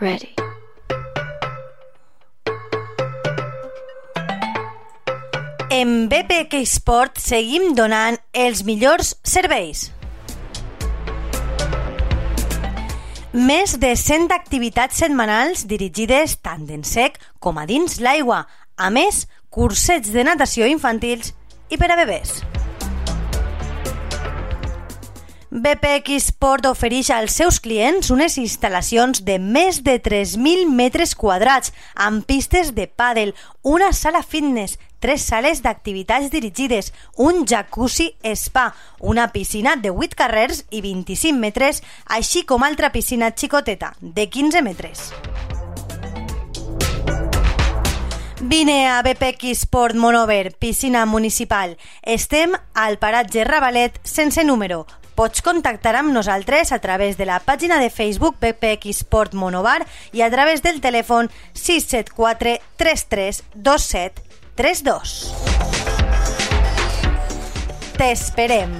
Ready. 0.00 0.34
En 5.70 6.08
BPK 6.08 6.60
Sport 6.66 7.18
seguim 7.18 7.72
donant 7.74 8.14
els 8.32 8.62
millors 8.62 9.16
serveis. 9.26 9.88
Més 13.34 13.74
de 13.82 13.90
100 13.98 14.30
activitats 14.34 15.02
setmanals 15.02 15.66
dirigides 15.66 16.38
tant 16.46 16.70
en 16.70 16.86
sec 16.86 17.18
com 17.42 17.58
a 17.58 17.66
dins 17.66 17.98
l'aigua. 17.98 18.44
A 18.78 18.88
més, 18.94 19.26
cursets 19.50 20.14
de 20.14 20.22
natació 20.24 20.70
infantils 20.70 21.34
i 21.74 21.76
per 21.76 21.90
a 21.90 21.98
bebès. 21.98 22.38
BPX 25.50 26.26
Sport 26.28 26.66
ofereix 26.68 27.08
als 27.08 27.38
seus 27.38 27.56
clients 27.64 28.10
unes 28.12 28.34
instal·lacions 28.36 29.22
de 29.24 29.38
més 29.40 29.78
de 29.80 29.94
3.000 29.96 30.68
metres 30.68 31.14
quadrats 31.16 31.72
amb 31.96 32.26
pistes 32.28 32.74
de 32.76 32.84
pàdel, 32.84 33.32
una 33.64 33.94
sala 33.96 34.20
fitness, 34.20 34.76
tres 35.00 35.24
sales 35.24 35.62
d'activitats 35.64 36.28
dirigides, 36.28 36.92
un 37.16 37.46
jacuzzi 37.48 38.10
spa, 38.36 38.74
una 39.00 39.30
piscina 39.32 39.76
de 39.76 39.88
8 39.88 40.20
carrers 40.20 40.66
i 40.68 40.82
25 40.84 41.40
metres, 41.40 41.80
així 42.04 42.44
com 42.44 42.62
altra 42.62 42.92
piscina 42.92 43.32
xicoteta 43.32 43.94
de 44.00 44.28
15 44.28 44.62
metres. 44.62 45.08
Vine 48.38 48.86
a 48.86 49.00
BPX 49.02 49.64
Sport 49.64 49.96
Monover, 49.96 50.54
piscina 50.60 51.06
municipal. 51.06 51.78
Estem 52.02 52.52
al 52.74 52.98
paratge 53.00 53.48
Ravalet 53.48 53.98
sense 54.04 54.44
número. 54.44 54.84
Pots 55.18 55.42
contactar 55.42 55.96
amb 55.98 56.12
nosaltres 56.14 56.70
a 56.70 56.76
través 56.78 57.16
de 57.18 57.26
la 57.26 57.40
pàgina 57.42 57.80
de 57.82 57.88
Facebook 57.90 58.36
BPX 58.38 59.00
Sport 59.02 59.32
Monovar 59.34 59.80
i 60.14 60.22
a 60.22 60.28
través 60.30 60.62
del 60.62 60.78
telèfon 60.78 61.26
674 61.58 62.52
33 62.78 63.42
27 63.56 64.22
32. 64.54 65.16
T'esperem! 67.98 68.78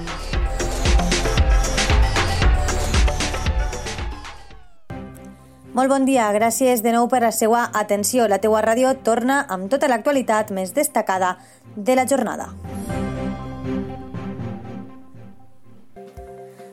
Molt 5.75 5.91
bon 5.91 6.07
dia, 6.07 6.31
gràcies 6.31 6.79
de 6.87 6.95
nou 6.95 7.11
per 7.11 7.19
la 7.27 7.35
seva 7.35 7.67
atenció. 7.83 8.31
La 8.31 8.39
teua 8.39 8.63
ràdio 8.63 8.95
torna 9.03 9.43
amb 9.43 9.67
tota 9.67 9.91
l'actualitat 9.91 10.55
més 10.55 10.71
destacada 10.71 11.35
de 11.75 11.99
la 11.99 12.07
jornada. 12.07 12.53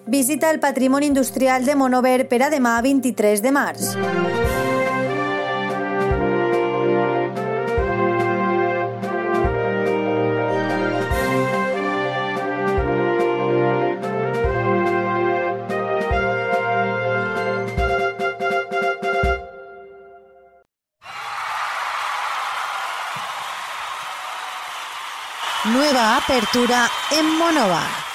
Visita 0.09 0.53
el 0.53 0.61
patrimoni 0.61 1.07
industrial 1.07 1.65
de 1.65 1.75
Monover 1.75 2.29
per 2.31 2.39
a 2.47 2.51
demà 2.53 2.77
23 2.81 3.43
de 3.43 3.51
març. 3.51 3.97
Nueva 25.67 26.17
apertura 26.17 26.87
en 27.11 27.39
Monovar. 27.39 28.06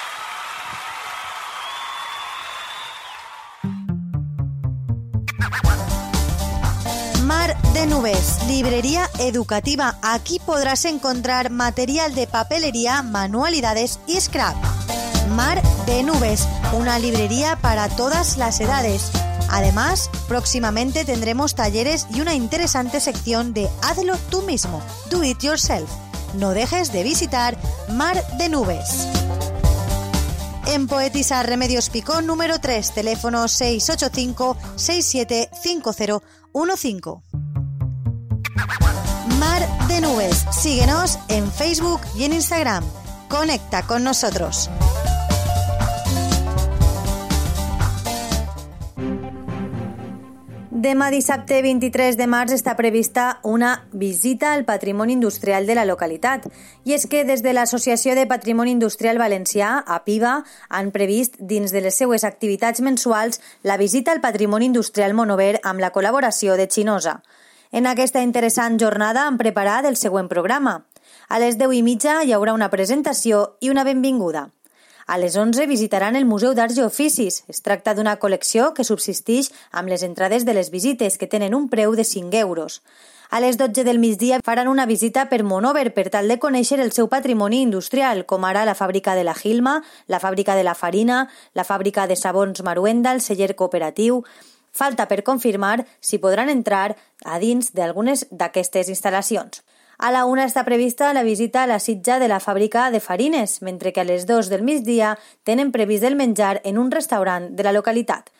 Mar 7.34 7.56
de 7.72 7.86
Nubes, 7.86 8.44
librería 8.46 9.08
educativa. 9.18 9.96
Aquí 10.02 10.38
podrás 10.44 10.84
encontrar 10.84 11.48
material 11.48 12.14
de 12.14 12.26
papelería, 12.26 13.02
manualidades 13.02 14.00
y 14.06 14.20
scrap. 14.20 14.54
Mar 15.34 15.62
de 15.86 16.02
Nubes, 16.02 16.46
una 16.74 16.98
librería 16.98 17.56
para 17.56 17.88
todas 17.88 18.36
las 18.36 18.60
edades. 18.60 19.10
Además, 19.48 20.10
próximamente 20.28 21.06
tendremos 21.06 21.54
talleres 21.54 22.06
y 22.14 22.20
una 22.20 22.34
interesante 22.34 23.00
sección 23.00 23.54
de 23.54 23.66
Hazlo 23.80 24.18
tú 24.28 24.42
mismo, 24.42 24.82
Do 25.08 25.24
It 25.24 25.38
Yourself. 25.40 25.88
No 26.34 26.50
dejes 26.50 26.92
de 26.92 27.02
visitar 27.02 27.56
Mar 27.88 28.22
de 28.36 28.50
Nubes. 28.50 29.08
En 30.66 30.86
Poetisa 30.86 31.42
Remedios 31.42 31.88
Picón 31.88 32.26
número 32.26 32.60
3, 32.60 32.92
teléfono 32.92 33.48
685 33.48 34.56
675015. 36.52 37.22
Mar 39.38 39.88
de 39.88 40.00
Nubes. 40.00 40.46
Síguenos 40.52 41.18
en 41.28 41.50
Facebook 41.50 42.00
y 42.16 42.24
en 42.24 42.32
Instagram. 42.32 42.84
Conecta 43.28 43.82
con 43.86 44.04
nosotros. 44.04 44.70
Demà 50.82 51.12
dissabte 51.14 51.60
23 51.62 52.16
de 52.18 52.26
març 52.26 52.56
està 52.56 52.72
prevista 52.74 53.24
una 53.46 53.68
visita 53.92 54.48
al 54.50 54.64
patrimoni 54.66 55.12
industrial 55.14 55.66
de 55.68 55.76
la 55.78 55.84
localitat. 55.86 56.48
I 56.82 56.96
és 56.96 57.04
que 57.06 57.20
des 57.28 57.44
de 57.44 57.52
l'Associació 57.52 58.16
de 58.18 58.24
Patrimoni 58.26 58.72
Industrial 58.74 59.20
Valencià, 59.20 59.68
APIVA, 59.86 60.32
han 60.68 60.90
previst 60.90 61.36
dins 61.38 61.70
de 61.70 61.84
les 61.84 61.94
seues 61.94 62.24
activitats 62.26 62.82
mensuals 62.82 63.38
la 63.62 63.76
visita 63.78 64.10
al 64.10 64.22
patrimoni 64.24 64.66
industrial 64.72 65.14
Monover 65.14 65.60
amb 65.62 65.84
la 65.84 65.92
col·laboració 65.94 66.56
de 66.58 66.66
Xinosa. 66.66 67.20
En 67.70 67.86
aquesta 67.86 68.24
interessant 68.26 68.80
jornada 68.80 69.28
han 69.28 69.38
preparat 69.38 69.86
el 69.86 70.00
següent 70.00 70.26
programa. 70.26 70.80
A 71.28 71.38
les 71.38 71.60
10 71.62 71.78
i 71.78 71.84
mitja 71.86 72.24
hi 72.24 72.34
haurà 72.34 72.58
una 72.58 72.72
presentació 72.74 73.52
i 73.60 73.70
una 73.70 73.86
benvinguda. 73.86 74.48
A 75.06 75.18
les 75.18 75.36
11 75.36 75.66
visitaran 75.66 76.16
el 76.16 76.24
Museu 76.24 76.54
d'Arts 76.54 76.78
i 76.78 76.84
Oficis. 76.84 77.42
Es 77.48 77.62
tracta 77.62 77.94
d'una 77.94 78.18
col·lecció 78.22 78.70
que 78.76 78.86
subsisteix 78.86 79.50
amb 79.70 79.90
les 79.90 80.04
entrades 80.06 80.46
de 80.46 80.54
les 80.54 80.70
visites, 80.70 81.18
que 81.18 81.26
tenen 81.26 81.54
un 81.54 81.68
preu 81.68 81.96
de 81.98 82.04
5 82.04 82.38
euros. 82.38 82.82
A 83.32 83.40
les 83.40 83.56
12 83.56 83.84
del 83.84 83.98
migdia 83.98 84.40
faran 84.44 84.68
una 84.68 84.84
visita 84.86 85.24
per 85.30 85.42
Monover 85.42 85.94
per 85.94 86.10
tal 86.12 86.28
de 86.28 86.36
conèixer 86.38 86.78
el 86.84 86.92
seu 86.92 87.08
patrimoni 87.08 87.62
industrial, 87.64 88.26
com 88.26 88.44
ara 88.44 88.66
la 88.68 88.76
fàbrica 88.76 89.14
de 89.16 89.24
la 89.24 89.34
Gilma, 89.34 89.80
la 90.06 90.20
fàbrica 90.20 90.54
de 90.54 90.64
la 90.68 90.74
farina, 90.74 91.28
la 91.54 91.64
fàbrica 91.64 92.06
de 92.06 92.16
sabons 92.16 92.62
Maruenda, 92.62 93.12
el 93.12 93.24
celler 93.24 93.54
cooperatiu... 93.56 94.22
Falta 94.72 95.04
per 95.04 95.18
confirmar 95.20 95.82
si 96.00 96.16
podran 96.16 96.48
entrar 96.48 96.94
a 97.28 97.34
dins 97.36 97.74
d'algunes 97.76 98.22
d'aquestes 98.30 98.88
instal·lacions. 98.88 99.60
A 100.02 100.10
la 100.10 100.24
una 100.26 100.42
està 100.48 100.64
prevista 100.66 101.12
la 101.14 101.22
visita 101.22 101.60
a 101.62 101.68
la 101.70 101.78
sitja 101.78 102.16
de 102.18 102.26
la 102.26 102.40
fàbrica 102.42 102.88
de 102.90 102.98
farines, 102.98 103.60
mentre 103.62 103.92
que 103.92 104.00
a 104.02 104.04
les 104.04 104.24
dos 104.26 104.48
del 104.50 104.64
migdia 104.66 105.12
tenen 105.46 105.70
previst 105.70 106.02
el 106.02 106.16
menjar 106.18 106.60
en 106.64 106.80
un 106.82 106.90
restaurant 106.90 107.46
de 107.54 107.62
la 107.62 107.70
localitat. 107.70 108.32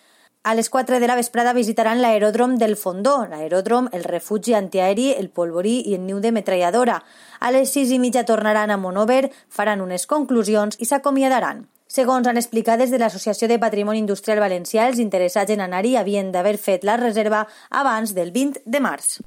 A 0.43 0.57
les 0.59 0.69
4 0.69 0.99
de 0.99 1.07
la 1.07 1.15
vesprada 1.15 1.53
visitaran 1.55 2.03
l'aeròdrom 2.03 2.57
del 2.59 2.75
Fondó, 2.75 3.29
l'aeròdrom, 3.31 3.93
el 3.93 4.03
refugi 4.03 4.57
antiaeri, 4.59 5.13
el 5.13 5.31
polvorí 5.31 5.77
i 5.87 5.95
el 5.95 6.03
niu 6.03 6.19
de 6.19 6.33
metralladora. 6.35 6.99
A 7.39 7.55
les 7.55 7.71
6 7.71 7.95
i 7.95 8.01
mitja 8.03 8.27
tornaran 8.27 8.75
a 8.75 8.77
Monover, 8.77 9.31
faran 9.49 9.87
unes 9.87 10.09
conclusions 10.11 10.83
i 10.83 10.91
s'acomiadaran. 10.91 11.69
Segons 11.87 12.27
han 12.27 12.43
explicat 12.43 12.83
des 12.83 12.91
de 12.91 12.99
l'Associació 12.99 13.47
de 13.47 13.63
Patrimoni 13.63 14.03
Industrial 14.03 14.43
Valencià, 14.43 14.91
els 14.91 14.99
interessats 14.99 15.55
en 15.55 15.63
anar-hi 15.63 15.95
havien 15.95 16.35
d'haver 16.35 16.59
fet 16.59 16.83
la 16.83 16.99
reserva 16.99 17.47
abans 17.71 18.19
del 18.19 18.35
20 18.35 18.65
de 18.67 18.83
març. 18.83 19.21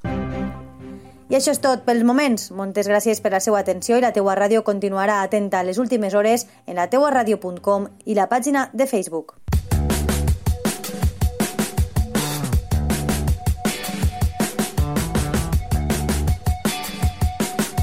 I 1.25 1.39
això 1.39 1.55
és 1.55 1.61
tot 1.61 1.81
pels 1.87 2.03
moments. 2.05 2.51
Moltes 2.53 2.85
gràcies 2.85 3.21
per 3.21 3.31
la 3.33 3.41
seva 3.41 3.57
atenció 3.63 3.97
i 3.97 4.03
la 4.03 4.13
teua 4.13 4.35
ràdio 4.37 4.61
continuarà 4.63 5.23
atenta 5.23 5.59
a 5.59 5.65
les 5.65 5.79
últimes 5.81 6.13
hores 6.13 6.45
en 6.67 6.77
la 6.77 6.85
teuaradio.com 6.89 7.89
i 8.05 8.13
la 8.13 8.29
pàgina 8.29 8.69
de 8.73 8.85
Facebook. 8.85 9.33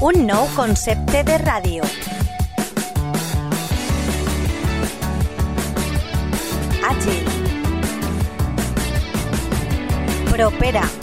Un 0.03 0.25
nou 0.27 0.47
concepte 0.55 1.23
de 1.27 1.37
ràdio. 1.43 1.83
Àgil. 6.83 7.23
Propera. 10.31 11.02